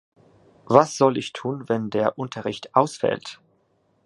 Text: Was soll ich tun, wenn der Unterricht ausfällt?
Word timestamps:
Was 0.65 0.97
soll 0.97 1.15
ich 1.19 1.31
tun, 1.31 1.69
wenn 1.69 1.91
der 1.91 2.17
Unterricht 2.17 2.73
ausfällt? 2.73 3.39